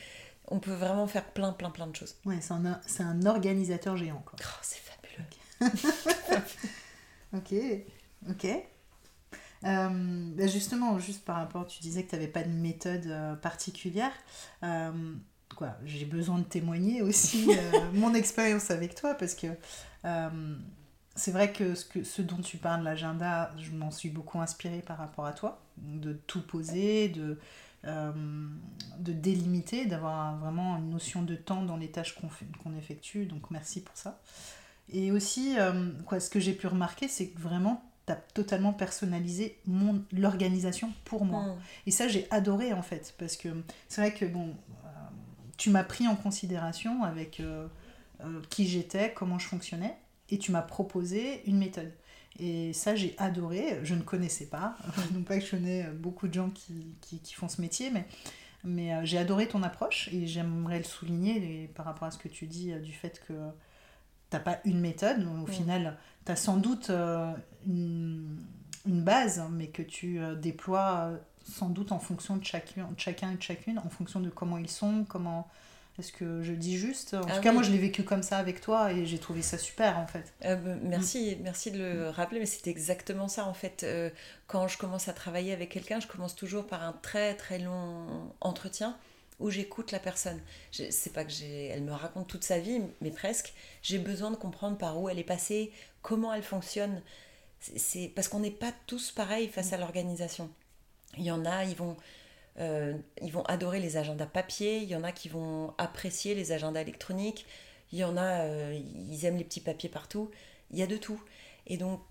on 0.48 0.60
peut 0.60 0.74
vraiment 0.74 1.08
faire 1.08 1.26
plein, 1.26 1.52
plein, 1.54 1.70
plein 1.70 1.88
de 1.88 1.96
choses. 1.96 2.16
Ouais, 2.26 2.40
c'est 2.42 3.04
un, 3.04 3.26
organisateur 3.26 3.98
géant. 3.98 4.24
Quoi. 4.26 4.40
Ok, 7.32 7.54
ok. 8.28 8.46
Euh, 9.66 10.34
bah, 10.36 10.48
justement, 10.48 10.98
juste 10.98 11.24
par 11.24 11.36
rapport, 11.36 11.68
tu 11.68 11.80
disais 11.80 12.04
que 12.04 12.10
tu 12.10 12.16
n'avais 12.16 12.28
pas 12.28 12.42
de 12.42 12.50
méthode 12.50 13.06
euh, 13.06 13.36
particulière 13.36 14.14
j'ai 15.86 16.06
besoin 16.06 16.40
de 16.40 16.44
témoigner 16.44 17.02
aussi 17.02 17.50
euh, 17.74 17.92
mon 17.94 18.14
expérience 18.14 18.72
avec 18.72 18.96
toi 18.96 19.14
parce 19.14 19.36
que 19.36 19.48
euh, 20.06 20.56
c'est 21.16 21.32
vrai 21.32 21.52
que 21.52 21.76
ce, 21.76 21.86
que 21.86 22.04
ce 22.04 22.22
dont 22.22 22.38
tu 22.42 22.58
parles, 22.58 22.84
l'agenda, 22.84 23.52
je 23.58 23.72
m'en 23.72 23.92
suis 23.92 24.10
beaucoup 24.10 24.40
inspirée 24.40 24.82
par 24.82 24.98
rapport 24.98 25.26
à 25.26 25.34
toi, 25.34 25.62
de 25.78 26.14
tout 26.14 26.42
poser, 26.42 27.10
de, 27.10 27.38
euh, 27.86 28.12
de 29.00 29.12
délimiter, 29.12 29.86
d'avoir 29.86 30.38
vraiment 30.38 30.78
une 30.78 30.90
notion 30.90 31.22
de 31.22 31.36
temps 31.36 31.64
dans 31.64 31.78
les 31.78 31.90
tâches 31.90 32.16
qu'on 32.16 32.30
qu'on 32.64 32.78
effectue, 32.78 33.26
donc 33.26 33.52
merci 33.52 33.82
pour 33.82 33.98
ça. 33.98 34.22
Et 34.92 35.12
aussi, 35.12 35.56
quoi, 36.06 36.20
ce 36.20 36.30
que 36.30 36.40
j'ai 36.40 36.54
pu 36.54 36.68
remarquer, 36.68 37.08
c'est 37.08 37.28
que 37.28 37.40
vraiment, 37.40 37.84
tu 38.08 38.14
as 38.14 38.16
totalement 38.16 38.74
personnalisé 38.74 39.60
l'organisation 40.12 40.92
pour 41.06 41.26
moi. 41.26 41.44
Mm. 41.44 41.60
Et 41.88 41.92
ça, 41.92 42.08
j'ai 42.08 42.28
adoré 42.32 42.74
en 42.74 42.82
fait, 42.82 43.14
parce 43.18 43.38
que 43.38 43.50
c'est 43.88 44.02
vrai 44.02 44.14
que, 44.14 44.26
bon, 44.26 44.56
tu 45.60 45.70
m'as 45.70 45.84
pris 45.84 46.08
en 46.08 46.16
considération 46.16 47.04
avec 47.04 47.40
euh, 47.40 47.68
euh, 48.22 48.42
qui 48.50 48.68
j'étais, 48.68 49.14
comment 49.14 49.38
je 49.38 49.48
fonctionnais, 49.48 49.96
et 50.30 50.40
tu 50.40 50.52
m'as 50.52 50.62
proposé 50.62 51.44
une 51.48 51.58
méthode. 51.58 51.92
Et 52.40 52.72
ça, 52.72 52.96
j'ai 52.96 53.14
adoré. 53.18 53.80
Je 53.84 53.94
ne 53.96 54.02
connaissais 54.02 54.46
pas. 54.46 54.78
non 55.14 55.24
pas 55.24 55.38
que 55.38 55.46
je 55.46 55.52
connais 55.52 55.84
beaucoup 55.92 56.28
de 56.28 56.34
gens 56.34 56.50
qui, 56.50 56.96
qui, 57.02 57.34
font 57.34 57.50
ce 57.50 57.62
métier, 57.62 57.92
mais 57.92 58.06
Mais 58.64 59.06
j'ai 59.06 59.18
adoré 59.18 59.48
ton 59.48 59.62
approche 59.62 60.10
et 60.14 60.26
j'aimerais 60.26 60.78
le 60.78 60.86
souligner 60.86 61.70
par 61.76 61.86
rapport 61.86 62.08
à 62.08 62.12
ce 62.12 62.18
que 62.18 62.30
tu 62.30 62.48
dis 62.48 62.72
du 62.80 62.94
fait 62.94 63.22
que 63.28 63.34
t'as 64.30 64.40
pas 64.40 64.60
une 64.66 64.80
méthode. 64.80 65.22
Au 65.22 65.48
mm. 65.48 65.52
final, 65.52 65.98
tu 66.26 66.32
as 66.32 66.36
sans 66.36 66.58
doute 66.58 66.90
une, 67.66 68.38
une, 68.86 69.04
base, 69.04 69.44
mais 69.52 69.68
que 69.68 69.82
tu 69.82 70.20
déploies 70.42 71.12
sans 71.44 71.70
doute 71.70 71.92
en 71.92 72.00
fonction 72.00 72.38
de 72.38 72.46
chacun, 72.46 72.88
de 72.92 73.00
chacun 73.00 73.32
et 73.32 73.36
de 73.36 73.42
chacune, 73.42 73.80
en 73.80 73.90
fonction 73.90 74.20
de 74.20 74.30
comment 74.30 74.58
ils 74.58 74.70
sont, 74.70 75.06
comment 75.08 75.48
est-ce 76.00 76.14
que 76.14 76.42
je 76.42 76.54
dis 76.54 76.78
juste 76.78 77.14
En 77.14 77.22
ah 77.28 77.36
tout 77.36 77.42
cas, 77.42 77.52
moi, 77.52 77.62
je 77.62 77.72
l'ai 77.72 77.78
vécu 77.78 78.04
comme 78.04 78.24
ça 78.24 78.38
avec 78.38 78.62
toi 78.62 78.94
et 78.94 79.06
j'ai 79.06 79.20
trouvé 79.20 79.42
ça 79.42 79.58
super, 79.58 80.00
en 80.00 80.08
fait. 80.08 80.34
Euh, 80.46 80.56
bah, 80.56 80.76
merci, 80.82 81.38
merci 81.44 81.72
de 81.72 81.78
le 81.78 82.10
rappeler, 82.10 82.40
mais 82.40 82.46
c'est 82.46 82.68
exactement 82.68 83.28
ça, 83.28 83.46
en 83.46 83.54
fait. 83.54 83.84
Euh, 83.84 84.10
quand 84.48 84.68
je 84.70 84.78
commence 84.78 85.10
à 85.10 85.14
travailler 85.14 85.52
avec 85.52 85.70
quelqu'un, 85.70 86.00
je 86.00 86.08
commence 86.08 86.36
toujours 86.36 86.66
par 86.66 86.84
un 86.84 86.94
très, 86.94 87.36
très 87.36 87.60
long 87.60 88.32
entretien 88.40 88.96
où 89.40 89.50
j'écoute 89.50 89.92
la 89.92 90.00
personne. 90.00 90.40
C'est 90.72 91.14
pas 91.14 91.24
que 91.24 91.32
j'ai, 91.32 91.68
elle 91.68 91.84
me 91.84 91.94
raconte 91.94 92.28
toute 92.28 92.44
sa 92.44 92.60
vie, 92.60 92.82
mais 93.02 93.12
presque. 93.12 93.54
J'ai 93.82 93.98
besoin 93.98 94.32
de 94.32 94.36
comprendre 94.36 94.78
par 94.78 95.00
où 95.00 95.10
elle 95.10 95.20
est 95.20 95.24
passée, 95.24 95.72
comment 96.02 96.34
elle 96.34 96.44
fonctionne. 96.44 97.02
C'est 97.60 98.12
parce 98.16 98.28
qu'on 98.28 98.40
n'est 98.40 98.52
pas 98.52 98.74
tous 98.88 99.12
pareils 99.12 99.50
face 99.50 99.74
à 99.74 99.78
l'organisation. 99.78 100.50
Il 101.18 101.24
y 101.24 101.32
en 101.32 101.46
a, 101.46 101.66
ils 101.66 101.76
vont 101.76 101.98
euh, 102.60 102.98
ils 103.22 103.32
vont 103.32 103.44
adorer 103.44 103.80
les 103.80 103.96
agendas 103.96 104.26
papier, 104.26 104.80
il 104.80 104.90
y 104.90 104.96
en 104.96 105.04
a 105.04 105.12
qui 105.12 105.30
vont 105.30 105.74
apprécier 105.78 106.36
les 106.36 106.52
agendas 106.52 106.82
électroniques, 106.82 107.46
il 107.94 108.00
y 108.00 108.04
en 108.04 108.18
a, 108.18 108.42
euh, 108.42 108.78
ils 109.10 109.26
aiment 109.26 109.38
les 109.38 109.46
petits 109.46 109.62
papiers 109.62 109.90
partout, 109.90 110.30
il 110.72 110.78
y 110.78 110.84
a 110.84 110.88
de 110.88 110.98
tout. 110.98 111.22
Et 111.68 111.78
donc, 111.78 112.02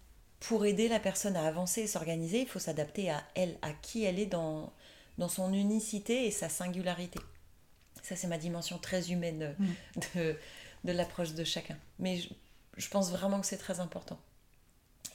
pour 0.41 0.65
aider 0.65 0.89
la 0.89 1.01
personne 1.01 1.37
à 1.37 1.47
avancer 1.47 1.83
et 1.83 1.87
s'organiser, 1.87 2.41
il 2.41 2.47
faut 2.47 2.59
s'adapter 2.59 3.11
à 3.11 3.23
elle, 3.35 3.59
à 3.61 3.73
qui 3.73 4.05
elle 4.05 4.19
est 4.19 4.27
dans, 4.27 4.73
dans 5.19 5.29
son 5.29 5.53
unicité 5.53 6.27
et 6.27 6.31
sa 6.31 6.49
singularité. 6.49 7.21
Ça, 8.03 8.17
c'est 8.17 8.29
ma 8.29 8.39
dimension 8.39 8.79
très 8.79 9.11
humaine 9.11 9.55
mm. 9.59 9.67
de, 10.15 10.37
de 10.85 10.93
l'approche 10.93 11.35
de 11.35 11.45
chacun. 11.45 11.77
Mais 11.99 12.19
je, 12.77 12.89
pense 12.89 13.11
vraiment 13.11 13.41
que 13.41 13.47
c'est 13.47 13.59
très 13.59 13.81
important. 13.81 14.19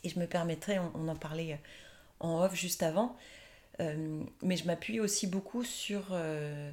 Et 0.03 0.09
je 0.09 0.19
me 0.19 0.27
permettrai, 0.27 0.79
on 0.79 1.07
en 1.07 1.15
parlait 1.15 1.59
en 2.19 2.43
off 2.43 2.55
juste 2.55 2.83
avant, 2.83 3.15
euh, 3.79 4.23
mais 4.41 4.57
je 4.57 4.65
m'appuie 4.65 4.99
aussi 4.99 5.27
beaucoup 5.27 5.63
sur, 5.63 6.07
euh, 6.11 6.71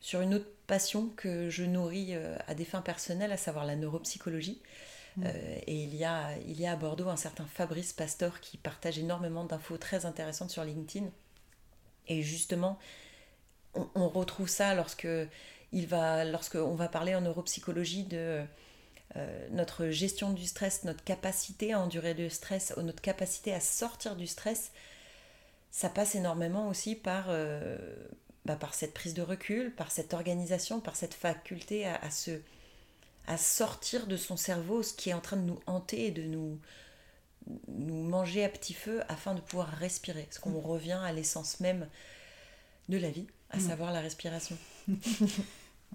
sur 0.00 0.20
une 0.20 0.34
autre 0.34 0.48
passion 0.66 1.08
que 1.16 1.50
je 1.50 1.64
nourris 1.64 2.14
euh, 2.14 2.36
à 2.46 2.54
des 2.54 2.64
fins 2.64 2.82
personnelles, 2.82 3.32
à 3.32 3.36
savoir 3.36 3.64
la 3.64 3.76
neuropsychologie. 3.76 4.60
Mmh. 5.16 5.26
et 5.66 5.82
il 5.82 5.96
y, 5.96 6.04
a, 6.04 6.36
il 6.46 6.60
y 6.60 6.66
a 6.66 6.72
à 6.72 6.76
Bordeaux 6.76 7.08
un 7.08 7.16
certain 7.16 7.46
Fabrice 7.46 7.92
Pastor 7.92 8.38
qui 8.38 8.56
partage 8.56 9.00
énormément 9.00 9.44
d'infos 9.44 9.76
très 9.76 10.06
intéressantes 10.06 10.50
sur 10.50 10.62
LinkedIn. 10.62 11.08
Et 12.08 12.22
justement, 12.22 12.78
on, 13.94 14.08
retrouve 14.08 14.48
ça 14.48 14.74
lorsque 14.74 15.08
il 15.72 15.86
va, 15.86 16.24
lorsqu'on 16.24 16.74
va 16.74 16.88
parler 16.88 17.14
en 17.14 17.20
neuropsychologie 17.20 18.04
de 18.04 18.42
notre 19.50 19.88
gestion 19.88 20.32
du 20.32 20.44
stress, 20.46 20.84
notre 20.84 21.02
capacité 21.02 21.72
à 21.72 21.80
endurer 21.80 22.14
le 22.14 22.28
stress, 22.28 22.76
notre 22.76 23.00
capacité 23.00 23.54
à 23.54 23.60
sortir 23.60 24.16
du 24.16 24.26
stress. 24.26 24.70
Ça 25.70 25.88
passe 25.88 26.14
énormément 26.14 26.68
aussi 26.68 26.94
par, 26.94 27.26
euh, 27.28 27.76
bah, 28.44 28.58
cette 28.72 28.94
prise 28.94 29.14
de 29.14 29.22
recul, 29.22 29.74
par 29.74 29.90
cette 29.90 30.14
organisation, 30.14 30.80
par 30.80 30.96
cette 30.96 31.14
faculté 31.14 31.86
à, 31.86 32.10
se, 32.10 32.40
à 33.26 33.36
sortir 33.36 34.06
de 34.06 34.16
son 34.16 34.36
cerveau 34.36 34.82
ce 34.82 34.94
qui 34.94 35.10
est 35.10 35.14
en 35.14 35.20
train 35.20 35.36
de 35.36 35.42
nous 35.42 35.60
hanter 35.66 36.06
et 36.06 36.10
de 36.10 36.22
nous, 36.22 36.58
nous 37.68 38.02
manger 38.02 38.44
à 38.44 38.48
petit 38.48 38.74
feu 38.74 39.02
afin 39.08 39.34
de 39.34 39.40
pouvoir 39.40 39.68
respirer. 39.68 40.22
Parce 40.22 40.38
qu'on 40.38 40.50
mm. 40.50 40.66
revient 40.66 41.00
à 41.04 41.12
l'essence 41.12 41.60
même 41.60 41.86
de 42.88 42.98
la 42.98 43.10
vie, 43.10 43.26
à 43.50 43.58
mm. 43.58 43.60
savoir 43.60 43.92
la 43.92 44.00
respiration. 44.00 44.56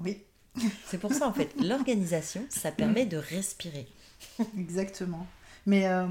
oui. 0.01 0.21
C'est 0.85 0.99
pour 0.99 1.13
ça 1.13 1.27
en 1.27 1.33
fait, 1.33 1.49
l'organisation, 1.59 2.45
ça 2.49 2.71
permet 2.71 3.05
de 3.05 3.17
respirer. 3.17 3.87
Exactement. 4.57 5.25
Mais 5.65 5.87
euh, 5.87 6.07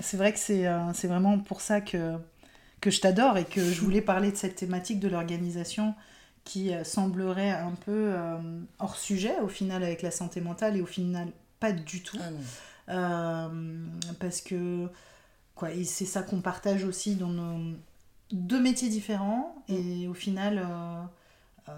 c'est 0.00 0.16
vrai 0.16 0.32
que 0.32 0.38
c'est 0.38 0.66
euh, 0.66 0.92
c'est 0.94 1.08
vraiment 1.08 1.38
pour 1.38 1.60
ça 1.60 1.82
que 1.82 2.16
que 2.80 2.90
je 2.90 3.00
t'adore 3.00 3.36
et 3.36 3.44
que 3.44 3.62
je 3.62 3.80
voulais 3.82 4.00
parler 4.00 4.32
de 4.32 4.36
cette 4.36 4.56
thématique 4.56 4.98
de 4.98 5.08
l'organisation 5.08 5.94
qui 6.44 6.74
euh, 6.74 6.84
semblerait 6.84 7.50
un 7.50 7.72
peu 7.72 8.12
euh, 8.12 8.60
hors 8.78 8.96
sujet 8.96 9.38
au 9.40 9.48
final 9.48 9.82
avec 9.82 10.02
la 10.02 10.10
santé 10.10 10.40
mentale 10.40 10.76
et 10.76 10.82
au 10.82 10.86
final 10.86 11.28
pas 11.60 11.72
du 11.72 12.02
tout. 12.02 12.18
Ah 12.20 12.30
parce 12.86 14.40
que 14.40 14.88
quoi, 15.54 15.68
c'est 15.84 16.04
ça 16.04 16.22
qu'on 16.22 16.40
partage 16.40 16.84
aussi 16.84 17.16
dans 17.16 17.28
nos 17.28 17.76
deux 18.32 18.60
métiers 18.60 18.88
différents 18.88 19.54
et 19.68 20.08
au 20.08 20.14
final 20.14 20.66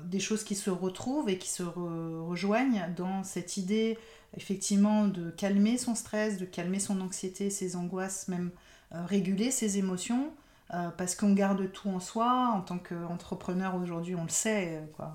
des 0.05 0.21
choses 0.21 0.43
qui 0.43 0.55
se 0.55 0.71
retrouvent 0.71 1.29
et 1.29 1.39
qui 1.39 1.49
se 1.49 1.63
rejoignent 1.63 2.93
dans 2.97 3.23
cette 3.23 3.57
idée 3.57 3.99
effectivement 4.37 5.07
de 5.07 5.31
calmer 5.31 5.79
son 5.79 5.95
stress, 5.95 6.39
de 6.39 6.45
calmer 6.45 6.81
son 6.81 7.01
anxiété, 7.01 7.51
ses 7.51 7.77
angoisses, 7.77 8.29
même 8.29 8.51
réguler 8.91 9.51
ses 9.51 9.79
émotions 9.79 10.33
euh, 10.75 10.91
parce 10.97 11.15
qu'on 11.15 11.33
garde 11.33 11.71
tout 11.73 11.89
en 11.89 12.01
soi. 12.01 12.53
En 12.55 12.61
tant 12.61 12.79
qu'entrepreneur 12.79 13.77
aujourd'hui, 13.77 14.15
on 14.15 14.25
le 14.25 14.29
sait. 14.29 14.83
Quoi. 14.97 15.15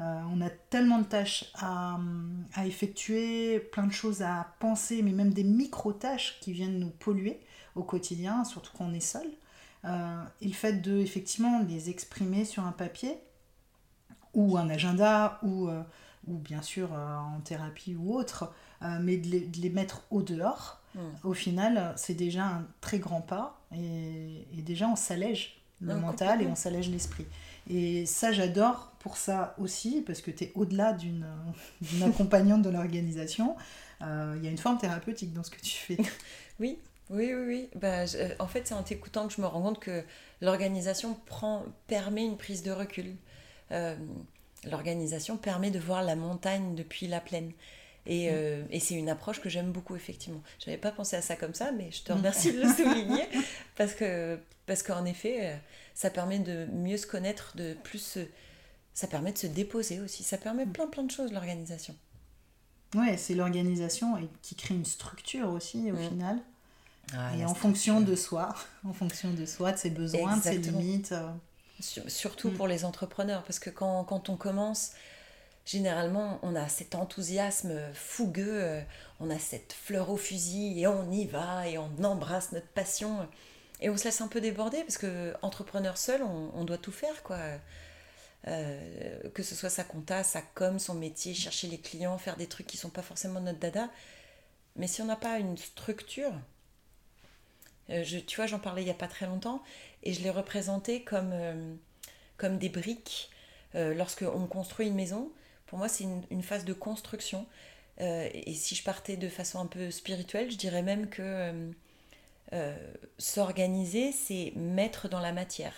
Euh, 0.00 0.20
on 0.32 0.40
a 0.40 0.50
tellement 0.50 0.98
de 0.98 1.04
tâches 1.04 1.46
à, 1.54 1.98
à, 2.54 2.66
effectuer, 2.66 3.58
plein 3.58 3.86
de 3.86 3.92
choses 3.92 4.22
à 4.22 4.54
penser, 4.60 5.02
mais 5.02 5.10
même 5.10 5.32
des 5.32 5.44
micro-tâches 5.44 6.38
qui 6.40 6.52
viennent 6.52 6.78
nous 6.78 6.90
polluer 6.90 7.40
au 7.74 7.82
quotidien, 7.82 8.44
surtout 8.44 8.70
quand 8.76 8.84
on 8.86 8.94
est 8.94 9.00
seul. 9.00 9.26
Euh, 9.84 10.24
et 10.40 10.46
le 10.46 10.54
fait 10.54 10.74
de 10.74 10.98
effectivement 10.98 11.62
les 11.68 11.90
exprimer 11.90 12.44
sur 12.44 12.64
un 12.64 12.72
papier 12.72 13.18
ou 14.34 14.56
un 14.56 14.68
agenda 14.68 15.38
ou, 15.42 15.68
ou 16.26 16.34
bien 16.38 16.62
sûr 16.62 16.92
en 16.92 17.40
thérapie 17.40 17.96
ou 17.96 18.14
autre, 18.14 18.52
mais 19.00 19.16
de 19.16 19.28
les, 19.28 19.40
de 19.40 19.58
les, 19.58 19.70
mettre 19.70 20.02
au 20.10 20.22
dehors, 20.22 20.80
mm. 20.94 21.00
au 21.24 21.32
final, 21.32 21.94
c'est 21.96 22.14
déjà 22.14 22.44
un 22.44 22.66
très 22.80 22.98
grand 22.98 23.20
pas 23.20 23.58
et, 23.72 24.62
déjà, 24.62 24.88
on 24.88 24.96
s'allège 24.96 25.60
le 25.80 25.94
mental 25.96 26.42
et 26.42 26.46
on 26.46 26.54
s'allège 26.54 26.90
l'esprit. 26.90 27.26
Et 27.68 28.06
ça, 28.06 28.32
j'adore 28.32 28.92
pour 28.98 29.16
ça 29.16 29.54
aussi, 29.58 30.02
parce 30.06 30.20
que 30.20 30.30
tu 30.30 30.44
es 30.44 30.52
au-delà 30.54 30.92
d'une 30.92 31.26
accompagnante 32.02 32.62
de 32.62 32.70
l'organisation. 32.70 33.56
Euh, 34.02 34.34
il 34.38 34.44
y 34.44 34.48
a 34.48 34.50
une 34.50 34.58
forme 34.58 34.78
thérapeutique 34.78 35.32
dans 35.32 35.42
ce 35.42 35.50
que 35.50 35.60
tu 35.60 35.76
fais. 35.76 35.96
Oui, 36.60 36.76
oui, 37.10 37.32
oui. 37.34 37.44
oui. 37.46 37.80
Euh, 37.84 38.34
en 38.40 38.48
fait, 38.48 38.66
c'est 38.66 38.74
en 38.74 38.82
t'écoutant 38.82 39.28
que 39.28 39.34
je 39.34 39.40
me 39.40 39.46
rends 39.46 39.62
compte 39.62 39.78
que 39.78 40.02
l'organisation 40.40 41.16
permet 41.86 42.24
une 42.24 42.36
prise 42.36 42.64
de 42.64 42.72
recul. 42.72 43.14
Euh, 43.70 43.94
l'organisation 44.64 45.36
permet 45.36 45.70
de 45.70 45.78
voir 45.78 46.02
la 46.02 46.16
montagne 46.16 46.74
depuis 46.74 47.06
la 47.06 47.20
plaine. 47.20 47.52
Et, 48.08 48.30
mm. 48.30 48.34
euh, 48.34 48.64
et 48.70 48.80
c'est 48.80 48.94
une 48.94 49.08
approche 49.08 49.40
que 49.40 49.48
j'aime 49.48 49.70
beaucoup, 49.70 49.94
effectivement. 49.94 50.42
Je 50.58 50.66
n'avais 50.66 50.80
pas 50.80 50.90
pensé 50.90 51.14
à 51.14 51.22
ça 51.22 51.36
comme 51.36 51.54
ça, 51.54 51.70
mais 51.70 51.90
je 51.92 52.02
te 52.02 52.12
mm. 52.12 52.16
remercie 52.16 52.52
de 52.52 52.62
le 52.62 52.68
souligner, 52.74 53.28
parce 53.76 53.94
que 53.94 54.38
parce 54.66 54.82
qu'en 54.82 55.04
effet, 55.04 55.38
euh, 55.40 55.56
ça 55.94 56.10
permet 56.10 56.40
de 56.40 56.66
mieux 56.72 56.96
se 56.96 57.06
connaître, 57.06 57.56
de 57.56 57.74
plus 57.84 58.18
ça 58.94 59.06
permet 59.06 59.32
de 59.32 59.38
se 59.38 59.46
déposer 59.46 60.00
aussi. 60.00 60.24
Ça 60.24 60.38
permet 60.38 60.66
mm. 60.66 60.72
plein 60.72 60.86
plein 60.88 61.04
de 61.04 61.10
choses, 61.10 61.32
l'organisation. 61.32 61.94
Ouais, 62.94 63.18
c'est 63.18 63.34
l'organisation 63.34 64.16
qui 64.40 64.54
crée 64.54 64.74
une 64.74 64.86
structure 64.86 65.50
aussi, 65.50 65.92
au 65.92 65.96
final. 65.96 66.38
Ah, 67.14 67.34
et 67.36 67.44
en 67.44 67.54
fonction 67.54 68.00
de 68.00 68.14
soi, 68.14 68.54
en 68.84 68.92
fonction 68.92 69.30
de 69.32 69.44
soi, 69.46 69.72
de 69.72 69.78
ses 69.78 69.90
besoins, 69.90 70.36
de 70.36 70.42
ses 70.42 70.58
limites. 70.58 71.12
Euh. 71.12 71.28
Surtout 71.80 72.50
pour 72.50 72.66
les 72.66 72.84
entrepreneurs, 72.84 73.44
parce 73.44 73.60
que 73.60 73.70
quand, 73.70 74.02
quand 74.02 74.28
on 74.30 74.36
commence, 74.36 74.92
généralement, 75.68 76.38
on 76.42 76.56
a 76.56 76.66
cet 76.66 76.94
enthousiasme 76.94 77.78
fougueux, 77.92 78.62
euh, 78.62 78.80
on 79.20 79.28
a 79.28 79.38
cette 79.38 79.74
fleur 79.74 80.08
au 80.08 80.16
fusil 80.16 80.80
et 80.80 80.86
on 80.86 81.10
y 81.12 81.26
va 81.26 81.68
et 81.68 81.76
on 81.76 81.90
embrasse 82.02 82.52
notre 82.52 82.68
passion. 82.68 83.28
Et 83.80 83.90
on 83.90 83.96
se 83.98 84.04
laisse 84.04 84.22
un 84.22 84.28
peu 84.28 84.40
déborder 84.40 84.82
parce 84.82 84.96
que 84.96 85.34
entrepreneur 85.42 85.98
seul, 85.98 86.22
on, 86.22 86.64
doit 86.64 86.78
tout 86.78 86.90
faire, 86.90 87.22
quoi. 87.22 87.38
Euh, 88.46 89.28
que 89.34 89.42
ce 89.42 89.54
soit 89.54 89.68
sa 89.68 89.84
compta, 89.84 90.24
sa 90.24 90.40
com, 90.40 90.78
son 90.78 90.94
métier, 90.94 91.34
chercher 91.34 91.68
les 91.68 91.78
clients, 91.78 92.16
faire 92.16 92.36
des 92.36 92.46
trucs 92.46 92.66
qui 92.66 92.78
sont 92.78 92.88
pas 92.88 93.02
forcément 93.02 93.40
notre 93.40 93.58
dada. 93.58 93.90
Mais 94.76 94.86
si 94.86 95.02
on 95.02 95.04
n'a 95.04 95.16
pas 95.16 95.38
une 95.38 95.58
structure, 95.58 96.32
euh, 97.90 98.04
tu 98.26 98.36
vois, 98.36 98.46
j'en 98.46 98.58
parlais 98.58 98.82
il 98.82 98.88
y 98.88 98.90
a 98.90 98.94
pas 98.94 99.08
très 99.08 99.26
longtemps 99.26 99.62
et 100.02 100.14
je 100.14 100.22
l'ai 100.22 100.30
représenté 100.30 101.02
comme, 101.02 101.78
comme 102.38 102.58
des 102.58 102.70
briques. 102.70 103.30
lorsque 103.74 104.22
on 104.22 104.46
construit 104.46 104.88
une 104.88 104.94
maison, 104.94 105.30
pour 105.68 105.78
moi, 105.78 105.88
c'est 105.88 106.04
une, 106.30 106.42
phase 106.42 106.64
de 106.64 106.72
construction. 106.72 107.46
Euh, 108.00 108.28
et 108.32 108.54
si 108.54 108.74
je 108.74 108.82
partais 108.82 109.16
de 109.16 109.28
façon 109.28 109.60
un 109.60 109.66
peu 109.66 109.90
spirituelle, 109.90 110.50
je 110.50 110.56
dirais 110.56 110.82
même 110.82 111.08
que 111.08 111.22
euh, 111.22 111.70
euh, 112.54 112.76
s'organiser, 113.18 114.12
c'est 114.12 114.52
mettre 114.56 115.08
dans 115.08 115.20
la 115.20 115.32
matière. 115.32 115.74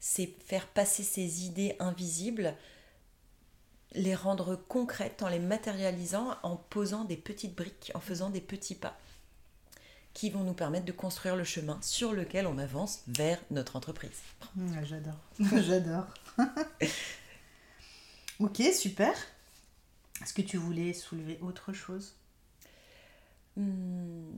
C'est 0.00 0.30
faire 0.46 0.66
passer 0.66 1.04
ces 1.04 1.44
idées 1.44 1.76
invisibles, 1.78 2.54
les 3.92 4.14
rendre 4.14 4.56
concrètes 4.56 5.22
en 5.22 5.28
les 5.28 5.38
matérialisant, 5.38 6.34
en 6.42 6.56
posant 6.56 7.04
des 7.04 7.16
petites 7.16 7.54
briques, 7.54 7.92
en 7.94 8.00
faisant 8.00 8.30
des 8.30 8.40
petits 8.40 8.74
pas 8.74 8.98
qui 10.12 10.28
vont 10.28 10.42
nous 10.42 10.54
permettre 10.54 10.86
de 10.86 10.92
construire 10.92 11.36
le 11.36 11.44
chemin 11.44 11.78
sur 11.82 12.12
lequel 12.12 12.48
on 12.48 12.58
avance 12.58 13.02
vers 13.06 13.38
notre 13.52 13.76
entreprise. 13.76 14.18
J'adore, 14.82 15.20
j'adore. 15.62 16.06
ok, 18.40 18.62
super. 18.74 19.14
Est-ce 20.22 20.34
que 20.34 20.42
tu 20.42 20.56
voulais 20.56 20.92
soulever 20.92 21.38
autre 21.40 21.72
chose? 21.72 22.14
Hmm, 23.56 24.30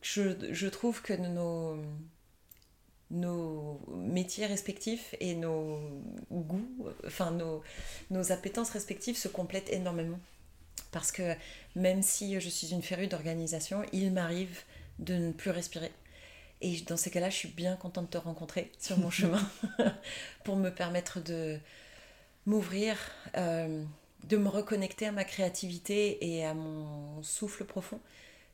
je, 0.00 0.52
je, 0.52 0.66
trouve 0.68 1.02
que 1.02 1.12
nos, 1.12 1.76
nos 3.10 3.80
métiers 3.94 4.46
respectifs 4.46 5.14
et 5.20 5.34
nos 5.34 5.78
goûts, 6.30 6.88
enfin 7.06 7.30
nos, 7.30 7.62
nos 8.10 8.32
appétences 8.32 8.70
respectives 8.70 9.16
se 9.16 9.28
complètent 9.28 9.70
énormément. 9.70 10.18
Parce 10.90 11.12
que 11.12 11.34
même 11.76 12.02
si 12.02 12.38
je 12.40 12.48
suis 12.48 12.72
une 12.72 12.82
férue 12.82 13.06
d'organisation, 13.06 13.82
il 13.92 14.12
m'arrive 14.12 14.62
de 14.98 15.14
ne 15.14 15.32
plus 15.32 15.50
respirer. 15.50 15.92
Et 16.60 16.80
dans 16.82 16.96
ces 16.96 17.10
cas-là, 17.10 17.28
je 17.28 17.36
suis 17.36 17.48
bien 17.48 17.76
contente 17.76 18.06
de 18.06 18.10
te 18.10 18.18
rencontrer 18.18 18.70
sur 18.78 18.98
mon 18.98 19.10
chemin 19.10 19.42
pour 20.44 20.56
me 20.56 20.70
permettre 20.70 21.20
de 21.20 21.58
m'ouvrir, 22.46 22.96
euh, 23.36 23.84
de 24.24 24.36
me 24.36 24.48
reconnecter 24.48 25.06
à 25.06 25.12
ma 25.12 25.24
créativité 25.24 26.34
et 26.34 26.44
à 26.44 26.54
mon 26.54 27.22
souffle 27.22 27.64
profond, 27.64 28.00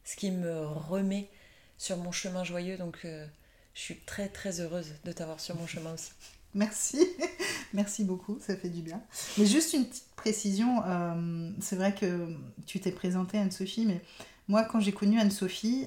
ce 0.04 0.16
qui 0.16 0.30
me 0.30 0.66
remet 0.66 1.28
sur 1.76 1.96
mon 1.96 2.12
chemin 2.12 2.44
joyeux. 2.44 2.76
Donc, 2.76 2.98
euh, 3.04 3.26
je 3.74 3.80
suis 3.80 3.96
très 3.96 4.28
très 4.28 4.60
heureuse 4.60 4.94
de 5.04 5.12
t'avoir 5.12 5.40
sur 5.40 5.56
mon 5.56 5.66
chemin 5.66 5.94
aussi. 5.94 6.10
Merci, 6.54 7.06
merci 7.74 8.04
beaucoup, 8.04 8.38
ça 8.40 8.56
fait 8.56 8.70
du 8.70 8.80
bien. 8.80 9.02
Mais 9.36 9.44
juste 9.44 9.74
une 9.74 9.86
petite 9.86 10.08
précision, 10.16 10.82
euh, 10.86 11.50
c'est 11.60 11.76
vrai 11.76 11.94
que 11.94 12.34
tu 12.64 12.80
t'es 12.80 12.90
présentée 12.90 13.36
Anne-Sophie, 13.36 13.84
mais 13.84 14.00
moi 14.48 14.64
quand 14.64 14.80
j'ai 14.80 14.92
connu 14.92 15.20
Anne-Sophie, 15.20 15.86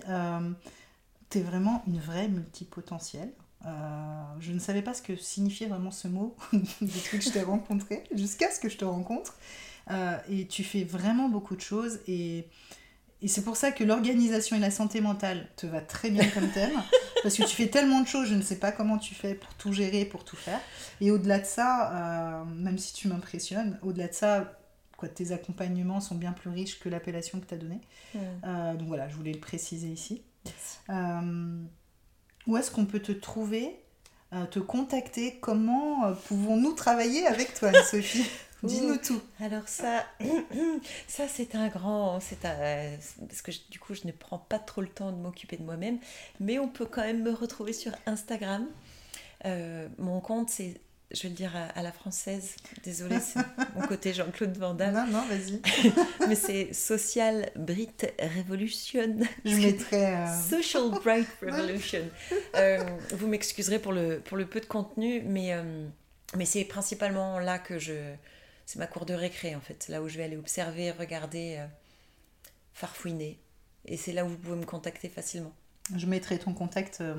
tu 1.32 1.38
es 1.40 1.42
vraiment 1.42 1.84
une 1.88 2.00
vraie 2.00 2.28
multipotentielle. 2.28 3.32
Euh, 3.66 3.70
je 4.40 4.52
ne 4.52 4.60
savais 4.60 4.82
pas 4.82 4.94
ce 4.94 5.02
que 5.02 5.16
signifiait 5.16 5.68
vraiment 5.68 5.92
ce 5.92 6.08
mot 6.08 6.36
depuis 6.54 7.20
que 7.20 7.24
je 7.24 7.30
t'ai 7.30 7.42
rencontré, 7.42 8.04
jusqu'à 8.14 8.52
ce 8.52 8.60
que 8.60 8.70
je 8.70 8.78
te 8.78 8.86
rencontre. 8.86 9.36
Euh, 9.90 10.18
et 10.30 10.48
tu 10.48 10.64
fais 10.64 10.84
vraiment 10.84 11.28
beaucoup 11.28 11.56
de 11.56 11.62
choses 11.62 12.00
et 12.08 12.48
et 13.24 13.28
c'est 13.28 13.44
pour 13.44 13.56
ça 13.56 13.72
que 13.72 13.84
l'organisation 13.84 14.58
et 14.58 14.60
la 14.60 14.72
santé 14.72 15.00
mentale 15.00 15.48
te 15.56 15.68
va 15.68 15.80
très 15.80 16.10
bien 16.10 16.28
comme 16.30 16.50
thème, 16.50 16.72
parce 17.24 17.38
que 17.38 17.44
tu 17.44 17.56
fais 17.56 17.68
tellement 17.68 18.02
de 18.02 18.08
choses, 18.08 18.28
je 18.28 18.34
ne 18.34 18.42
sais 18.42 18.56
pas 18.56 18.72
comment 18.72 18.98
tu 18.98 19.14
fais 19.14 19.36
pour 19.36 19.54
tout 19.54 19.74
gérer, 19.74 20.06
pour 20.06 20.26
tout 20.26 20.36
faire. 20.36 20.60
Et 21.02 21.12
au-delà 21.12 21.38
de 21.38 21.46
ça, 21.46 22.42
euh, 22.42 22.46
même 22.46 22.80
si 22.80 22.94
tu 22.94 23.08
m'impressionnes, 23.10 23.78
au-delà 23.84 24.08
de 24.08 24.14
ça, 24.16 24.60
quoi, 24.98 25.08
tes 25.08 25.34
accompagnements 25.34 26.02
sont 26.02 26.16
bien 26.16 26.32
plus 26.32 26.50
riches 26.50 26.80
que 26.80 26.90
l'appellation 26.90 27.40
que 27.40 27.46
tu 27.46 27.54
as 27.54 27.58
donnée. 27.58 27.82
Donc 28.44 28.88
voilà, 28.88 29.08
je 29.08 29.16
voulais 29.16 29.34
le 29.34 29.40
préciser 29.40 29.90
ici. 29.90 30.24
Où 32.48 32.58
est-ce 32.58 32.72
qu'on 32.72 32.86
peut 32.86 33.00
te 33.00 33.12
trouver, 33.12 33.76
te 34.50 34.60
contacter? 34.60 35.38
Comment 35.42 36.14
pouvons-nous 36.28 36.74
travailler 36.74 37.28
avec 37.28 37.54
toi, 37.54 37.72
Sophie 37.84 38.26
Dis-nous 38.64 38.98
tout. 38.98 39.22
Alors 39.40 39.68
ça, 39.68 40.06
ça 41.08 41.28
c'est 41.28 41.56
un 41.56 41.68
grand, 41.68 42.20
c'est 42.20 42.46
un, 42.46 42.92
parce 43.28 43.42
que 43.42 43.52
du 43.72 43.80
coup 43.80 43.96
je 43.96 44.06
ne 44.06 44.12
prends 44.12 44.38
pas 44.38 44.60
trop 44.60 44.82
le 44.82 44.88
temps 44.88 45.12
de 45.12 45.18
m'occuper 45.18 45.58
de 45.58 45.64
moi-même, 45.64 45.98
mais 46.40 46.60
on 46.60 46.68
peut 46.68 46.86
quand 46.86 47.02
même 47.02 47.24
me 47.24 47.32
retrouver 47.32 47.74
sur 47.74 47.92
Instagram. 48.06 48.68
Euh, 49.46 49.88
mon 49.98 50.20
compte 50.20 50.50
c'est, 50.52 50.80
je 51.14 51.24
vais 51.24 51.30
le 51.30 51.36
dire 51.36 51.52
à, 51.76 51.82
la 51.82 51.92
française, 51.92 52.56
désolée, 52.84 53.20
c'est 53.20 53.40
mon 53.76 53.88
côté 53.88 54.14
Jean-Claude 54.14 54.58
Van 54.58 54.74
Damme. 54.74 54.94
Non, 54.94 55.08
non, 55.08 55.26
vas-y. 55.28 55.62
mais 56.28 56.36
c'est 56.36 56.74
Social 56.74 57.52
Brit 57.56 57.96
Revolution. 58.38 59.20
Je 59.46 59.56
mettrai... 59.56 60.16
Euh, 60.16 60.26
Social 60.50 60.90
Bright 61.04 61.28
Revolution. 61.42 62.08
Euh, 62.56 62.84
vous 63.12 63.28
m'excuserez 63.28 63.80
pour 63.80 63.94
le, 63.94 64.20
pour 64.20 64.38
le 64.38 64.46
peu 64.46 64.60
de 64.60 64.66
contenu, 64.66 65.22
mais, 65.26 65.54
mais 66.36 66.46
c'est 66.46 66.66
principalement 66.66 67.40
là 67.40 67.60
que 67.60 67.80
je 67.80 67.94
c'est 68.72 68.80
ma 68.80 68.88
cour 68.88 69.06
de 69.06 69.14
récré 69.14 69.54
en 69.54 69.60
fait, 69.60 69.90
là 69.90 70.02
où 70.02 70.08
je 70.08 70.18
vais 70.18 70.24
aller 70.24 70.38
observer, 70.38 70.92
regarder, 70.92 71.58
euh, 71.60 71.68
farfouiner. 72.74 73.38
Et 73.84 73.98
c'est 73.98 74.14
là 74.14 74.24
où 74.24 74.30
vous 74.30 74.38
pouvez 74.38 74.56
me 74.56 74.66
contacter 74.66 75.10
facilement. 75.10 75.52
Je 75.94 76.06
mettrai 76.06 76.40
ton 76.40 76.54
contact 76.54 77.02
euh, 77.02 77.16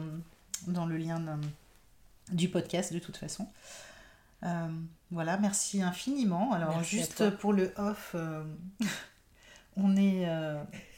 dans 0.66 0.86
le 0.86 0.96
lien 0.96 1.20
du 2.30 2.48
podcast 2.48 2.92
de 2.92 2.98
toute 2.98 3.16
façon. 3.16 3.48
Euh, 4.44 4.68
voilà, 5.10 5.36
merci 5.38 5.82
infiniment. 5.82 6.52
Alors 6.52 6.82
juste 6.82 7.30
pour 7.36 7.52
le 7.52 7.72
off, 7.76 8.16
on 9.76 9.96
est 9.96 10.26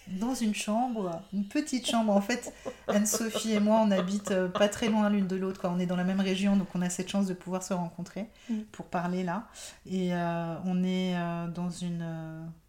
dans 0.08 0.34
une 0.34 0.54
chambre, 0.54 1.22
une 1.32 1.46
petite 1.46 1.86
chambre. 1.88 2.12
En 2.12 2.20
fait, 2.20 2.52
Anne-Sophie 2.88 3.52
et 3.52 3.60
moi, 3.60 3.80
on 3.84 3.90
habite 3.90 4.30
euh, 4.30 4.48
pas 4.48 4.68
très 4.68 4.88
loin 4.88 5.08
l'une 5.08 5.26
de 5.26 5.36
l'autre. 5.36 5.62
On 5.64 5.78
est 5.78 5.86
dans 5.86 5.96
la 5.96 6.04
même 6.04 6.20
région, 6.20 6.56
donc 6.56 6.68
on 6.74 6.82
a 6.82 6.90
cette 6.90 7.08
chance 7.08 7.26
de 7.26 7.34
pouvoir 7.34 7.62
se 7.62 7.72
rencontrer 7.72 8.26
mm. 8.50 8.60
pour 8.72 8.86
parler 8.86 9.22
là. 9.22 9.48
Et 9.86 10.14
euh, 10.14 10.56
on 10.64 10.84
est 10.84 11.16
euh, 11.16 11.48
dans 11.48 11.70
une 11.70 12.06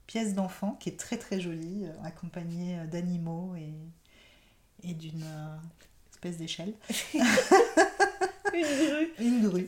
pièce 0.08 0.34
d'enfant 0.34 0.78
qui 0.80 0.89
est 0.89 0.98
très 1.00 1.18
très 1.18 1.39
jolie, 1.39 1.86
accompagnée 2.04 2.78
d'animaux 2.91 3.56
et, 3.58 4.89
et 4.89 4.94
d'une 4.94 5.26
espèce 6.12 6.38
d'échelle. 6.38 6.74
une 8.56 8.88
grue. 8.88 9.13
Une 9.20 9.48
grue. 9.48 9.68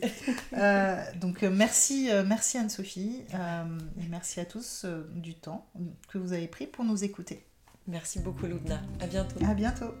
donc 1.20 1.42
merci, 1.42 2.10
merci 2.26 2.58
Anne-Sophie 2.58 3.22
et 3.32 4.08
merci 4.08 4.40
à 4.40 4.44
tous 4.44 4.86
du 5.14 5.34
temps 5.34 5.66
que 6.08 6.18
vous 6.18 6.32
avez 6.32 6.48
pris 6.48 6.66
pour 6.66 6.84
nous 6.84 7.04
écouter. 7.04 7.44
Merci 7.86 8.18
beaucoup, 8.18 8.46
Loubna. 8.46 8.82
À 9.00 9.06
bientôt. 9.06 9.40
À 9.44 9.54
bientôt. 9.54 9.94